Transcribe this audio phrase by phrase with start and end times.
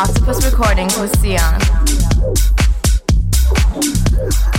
[0.00, 1.60] Octopus Recordings with Sian.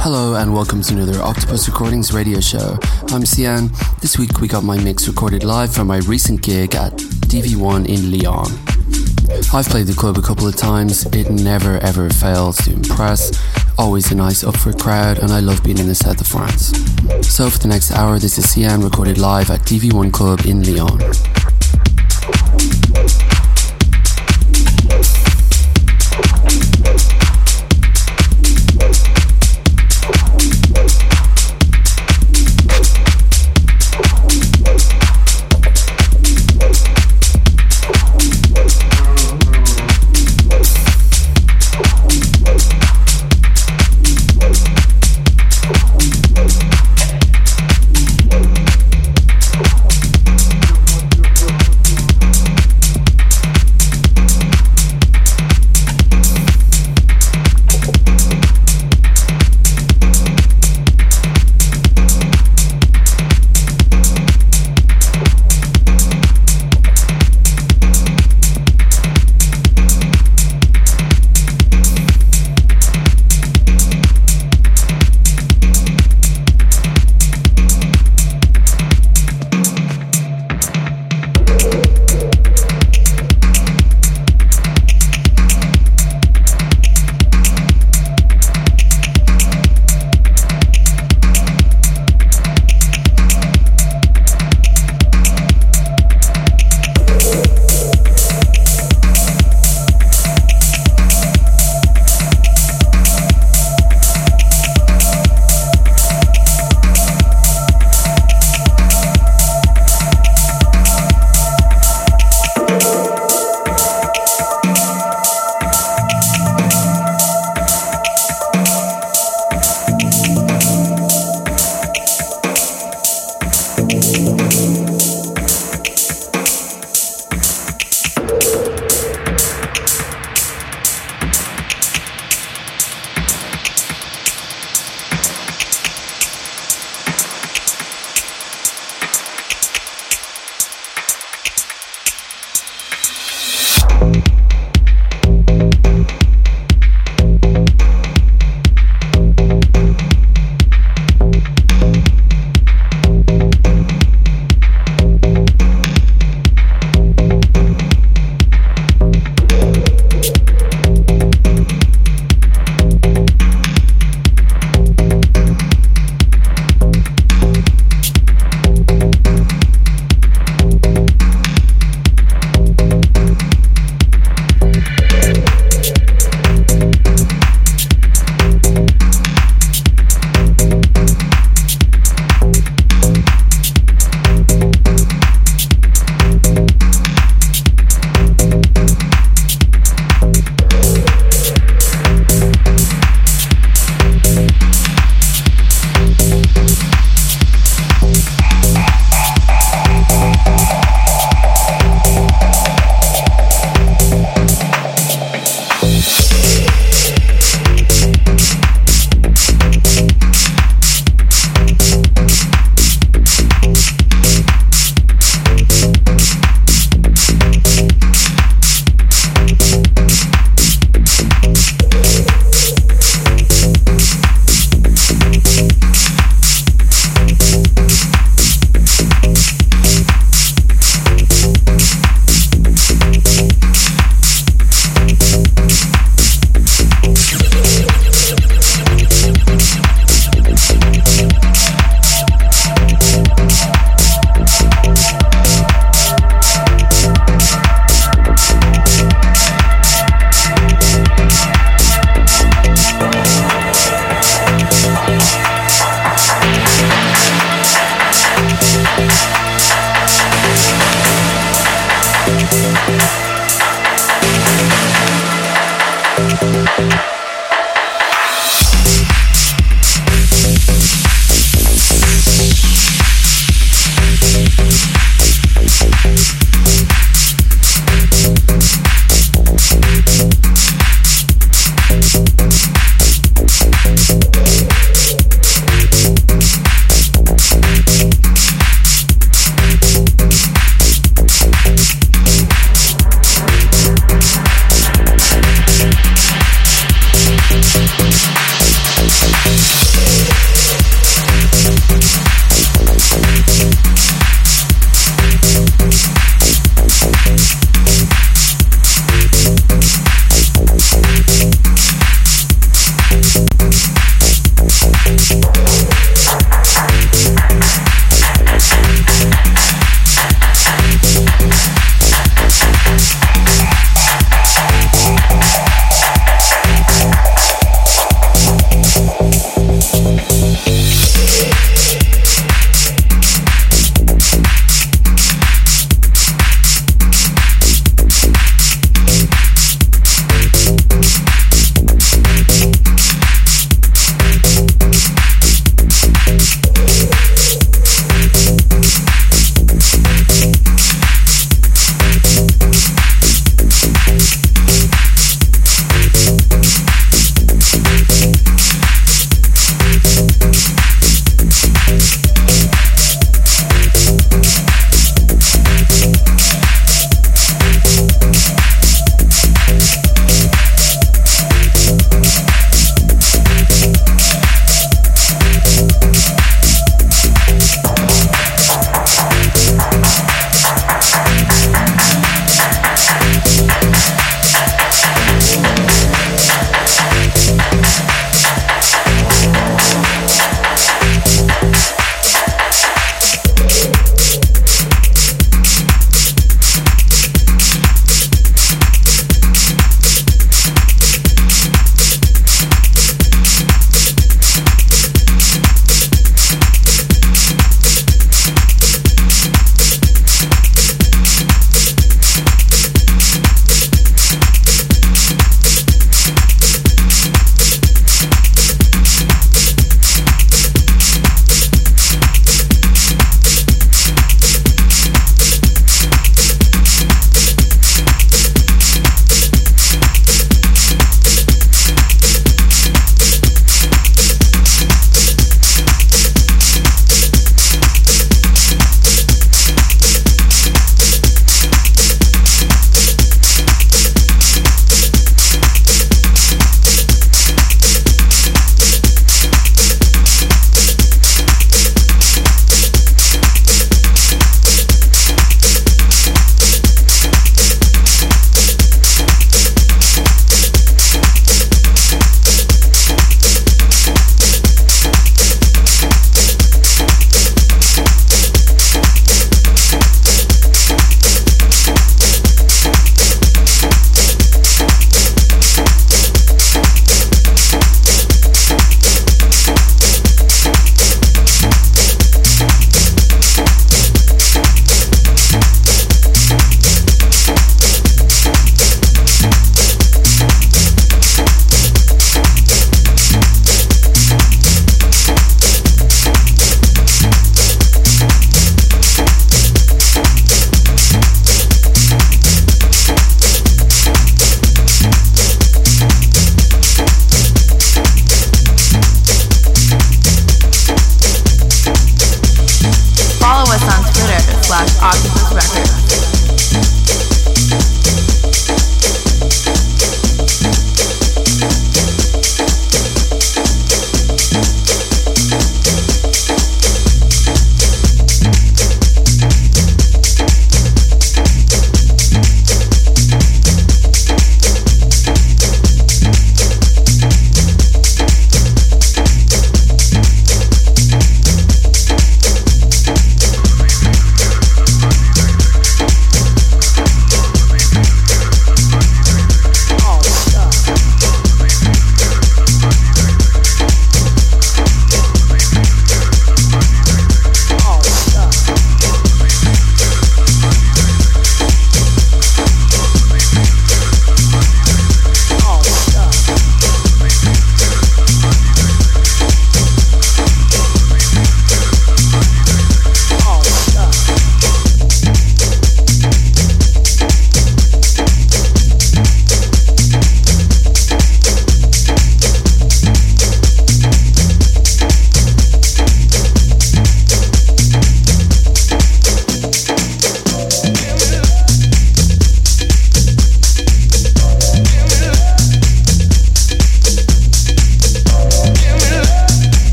[0.00, 2.78] Hello and welcome to another Octopus Recordings radio show.
[3.08, 3.68] I'm Sian.
[4.00, 6.92] This week we got my mix recorded live from my recent gig at
[7.28, 8.46] DV1 in Lyon.
[9.52, 11.04] I've played the club a couple of times.
[11.14, 13.38] It never ever fails to impress.
[13.76, 16.68] Always a nice up for crowd and I love being in the south of France.
[17.28, 21.45] So for the next hour this is Sian recorded live at DV1 Club in Lyon.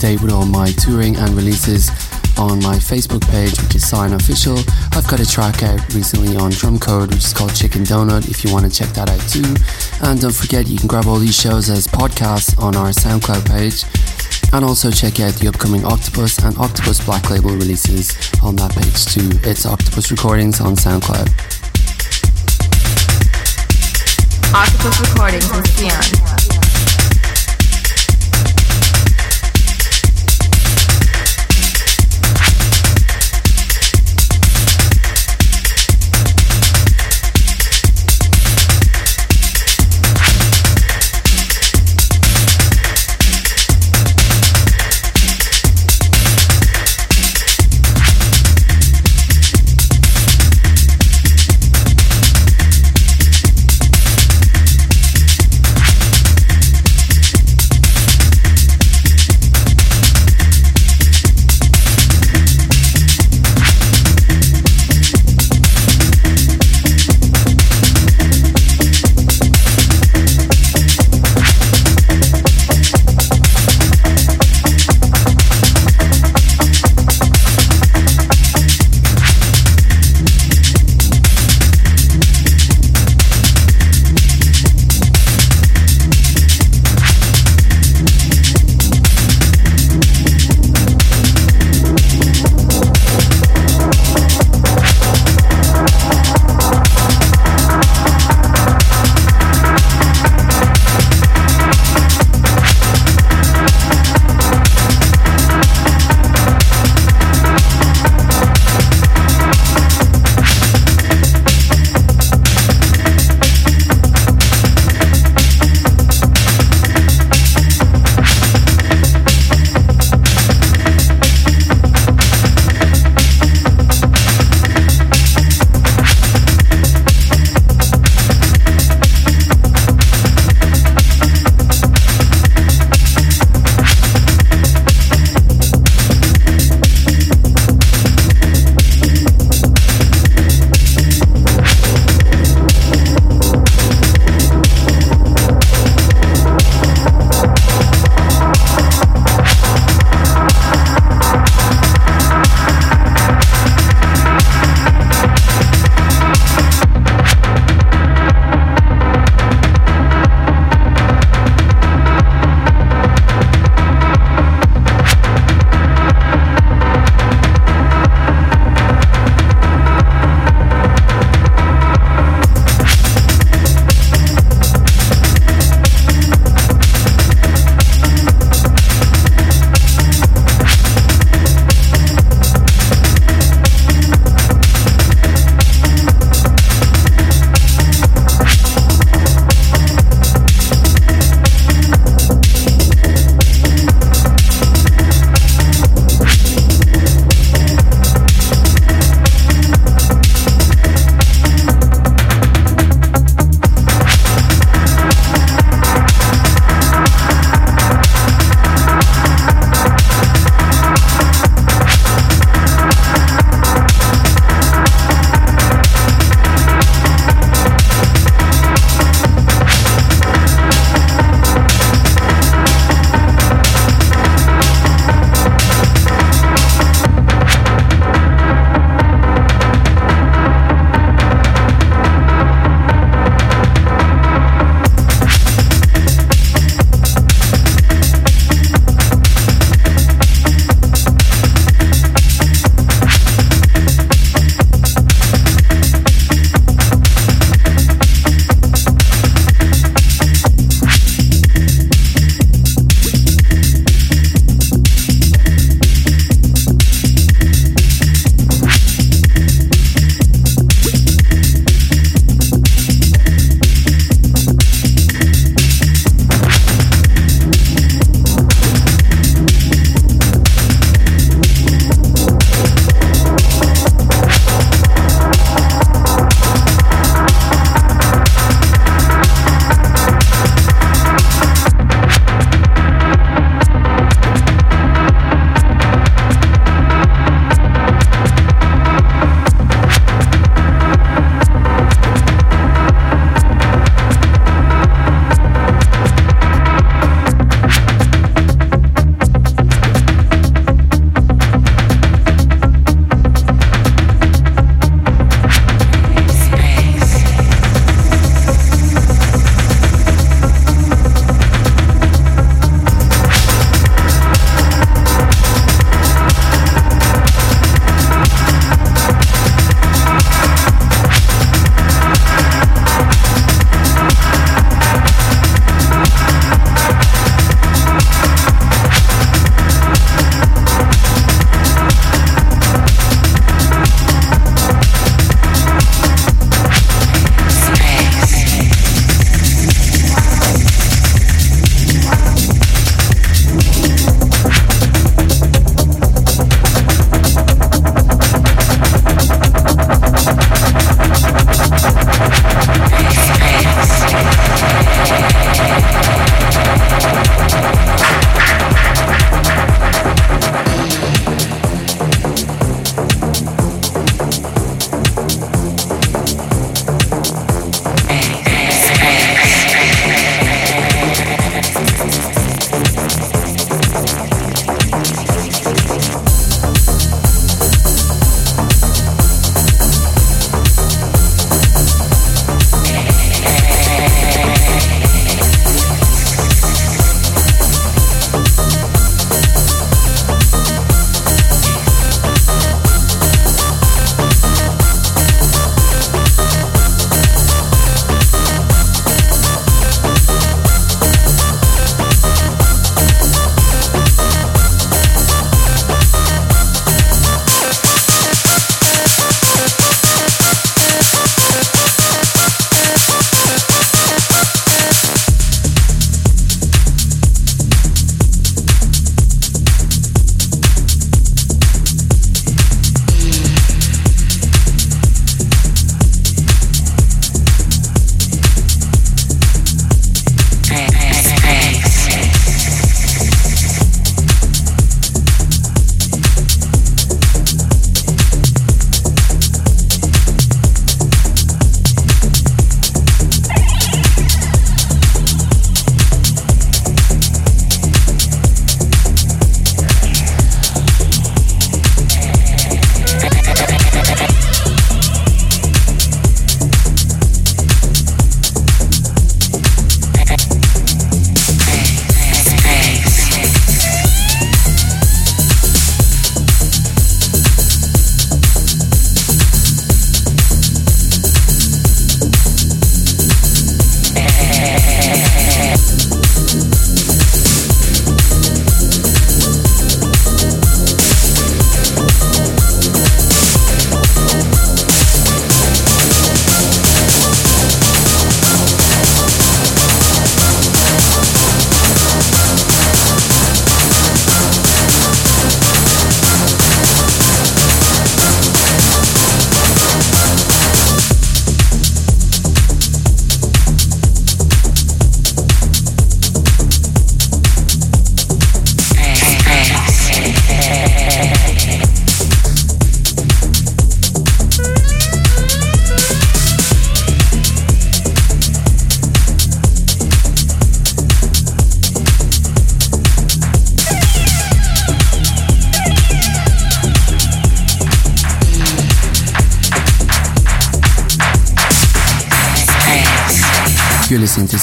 [0.00, 1.90] Date with all my touring and releases
[2.38, 4.58] on my Facebook page, which is Sian Official.
[4.92, 8.52] I've got a track out recently on Drumcode, which is called Chicken Donut, if you
[8.52, 9.56] want to check that out too.
[10.06, 13.84] And don't forget, you can grab all these shows as podcasts on our SoundCloud page.
[14.52, 19.04] And also check out the upcoming Octopus and Octopus Black Label releases on that page
[19.06, 19.28] too.
[19.48, 21.28] It's Octopus Recordings on SoundCloud.
[24.54, 26.27] Octopus Recordings Sian.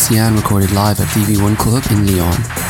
[0.06, 2.65] Sian recorded live at DV1 Club in Lyon.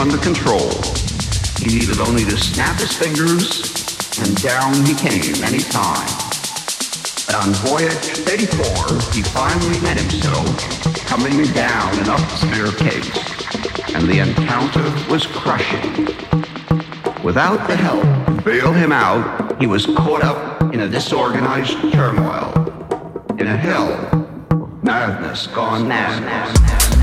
[0.00, 0.70] Under control.
[1.58, 6.08] He needed only to snap his fingers, and down he came any time.
[7.26, 10.48] But on voyage 34, he finally met himself
[11.06, 12.74] coming down an upstairs
[13.94, 16.06] and the encounter was crushing.
[17.22, 22.52] Without the help to bail him out, he was caught up in a disorganized turmoil,
[23.38, 24.10] in a hell
[24.82, 26.99] madness gone mad.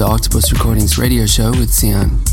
[0.00, 2.29] The Octopus Recordings radio show with Sian.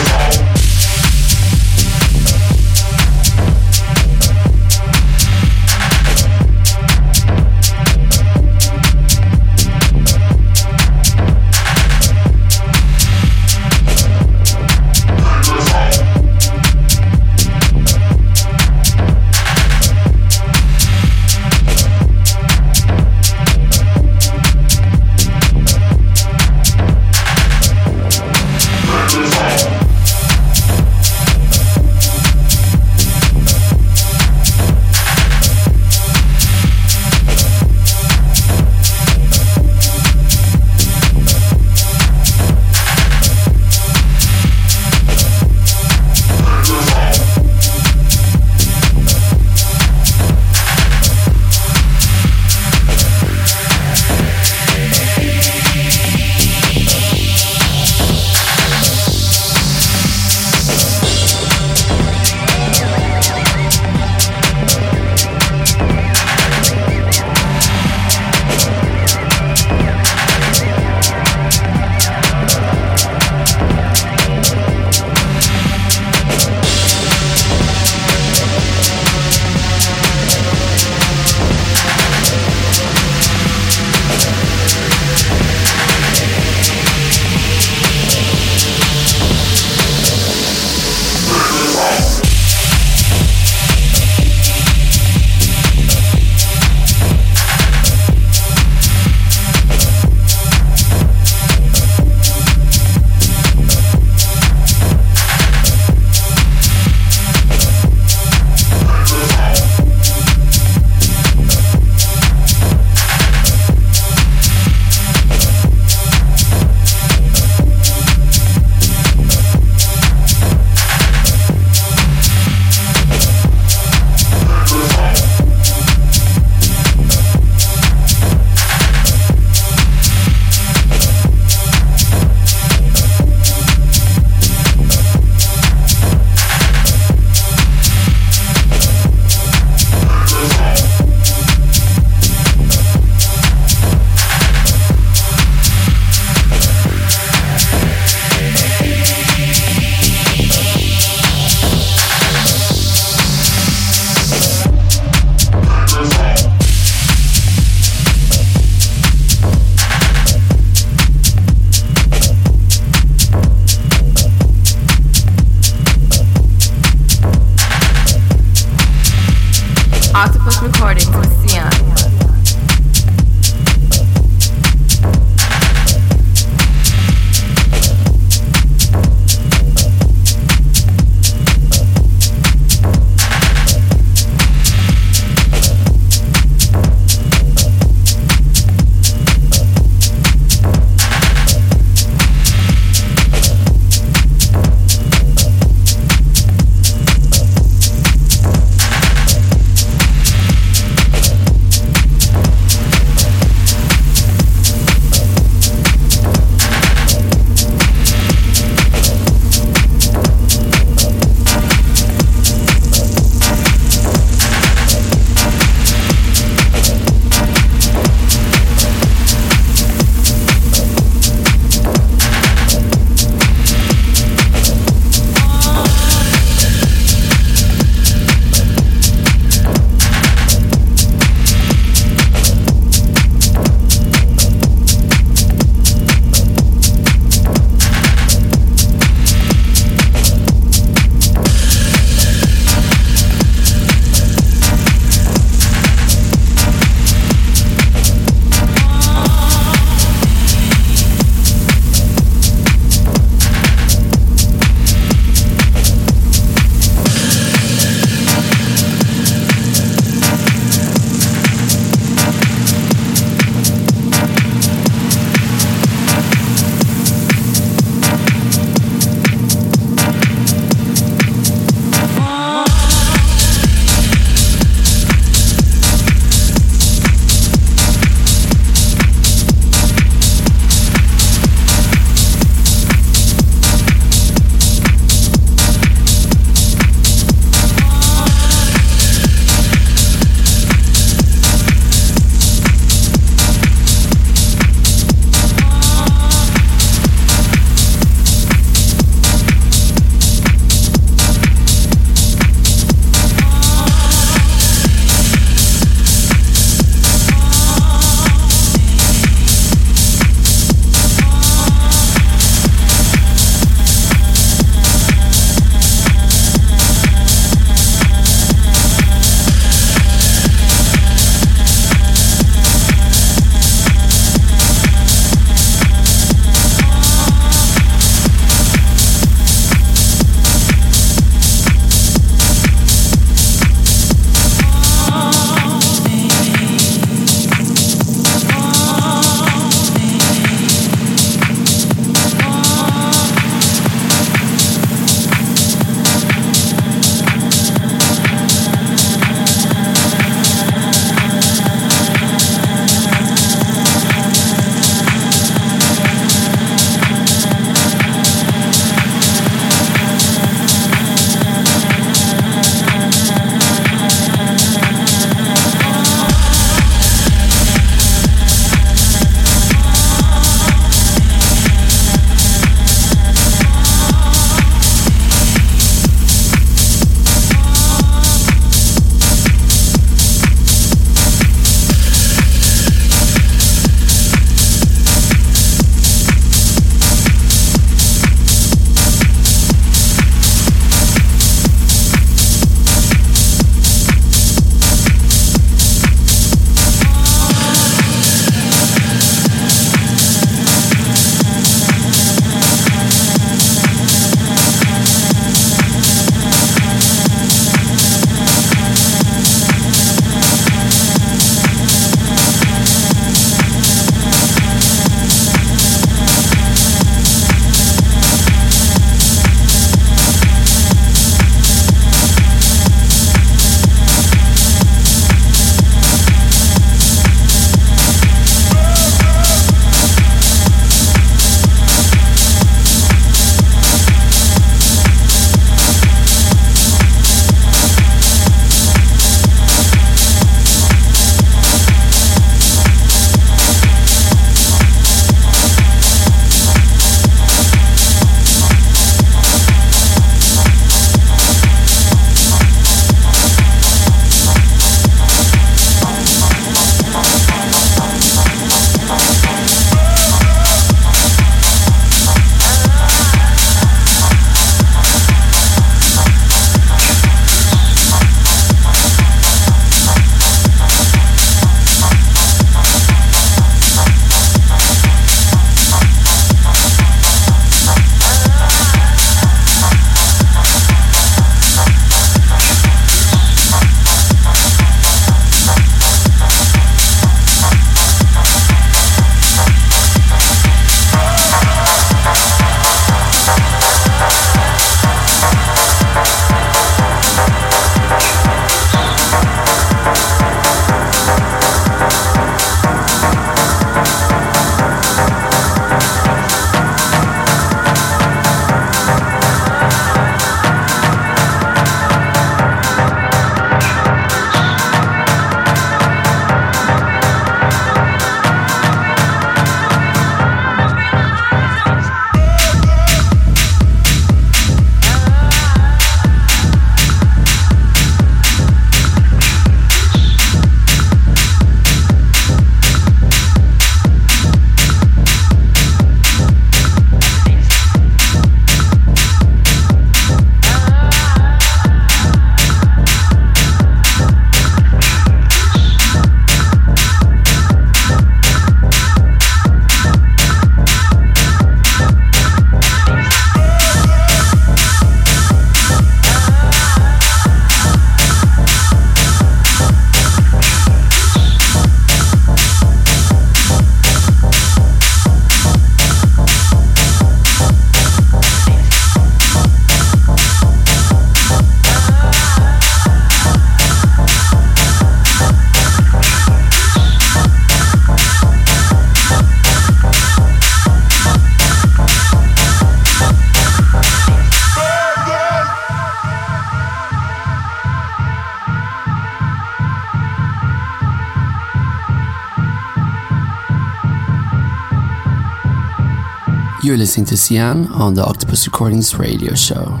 [596.98, 600.00] Listening to Sian on the Octopus Recordings radio show.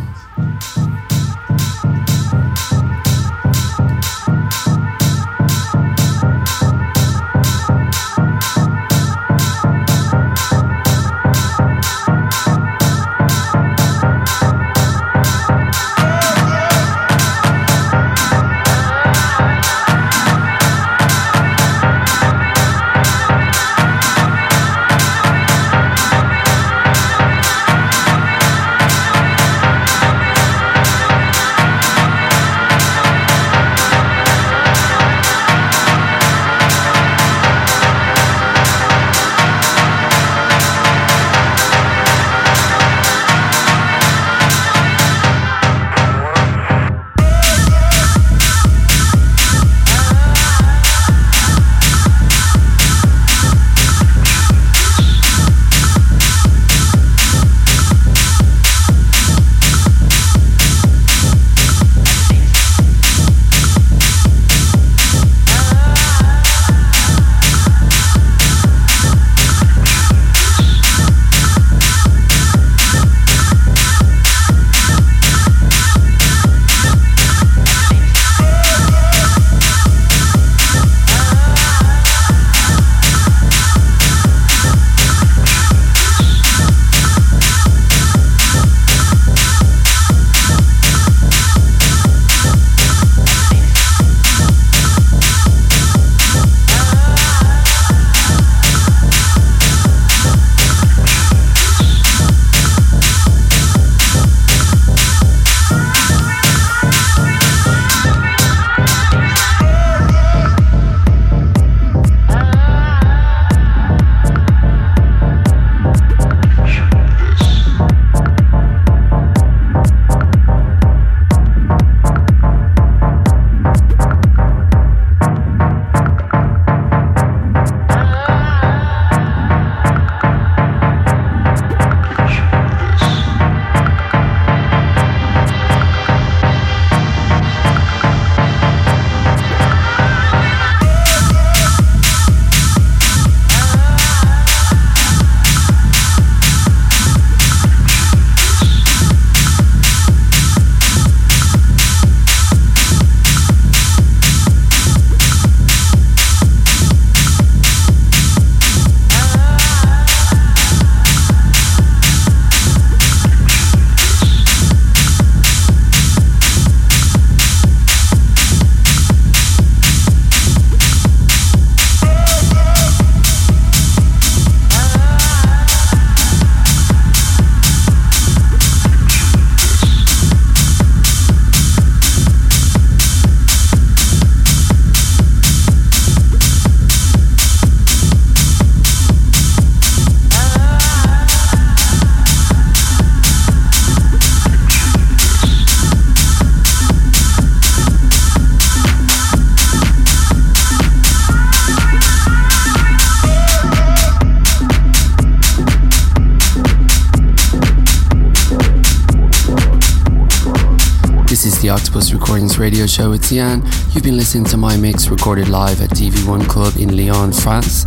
[212.38, 213.62] Radio show with Sian.
[213.90, 217.84] You've been listening to my mix recorded live at DV1 Club in Lyon, France.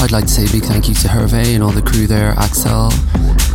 [0.00, 2.30] I'd like to say a big thank you to Hervé and all the crew there,
[2.38, 2.90] Axel.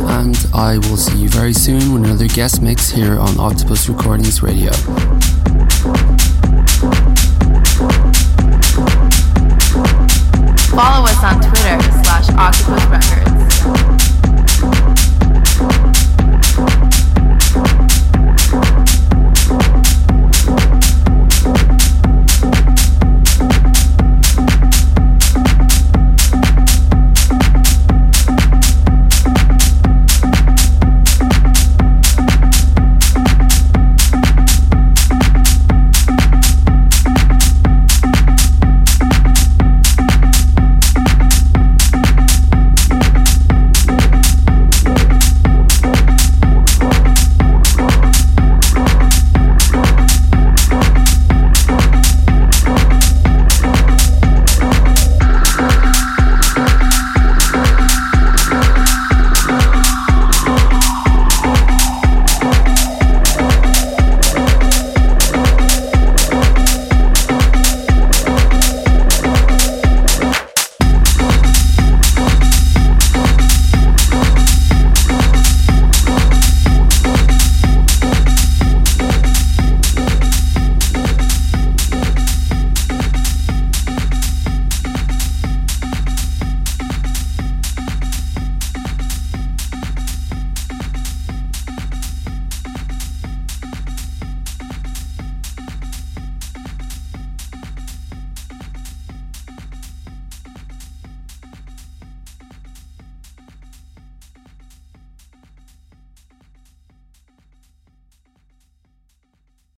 [0.08, 4.44] And I will see you very soon with another guest mix here on Octopus Recordings
[4.44, 4.70] Radio.
[10.70, 13.31] Follow us on Twitter slash Octopus Records.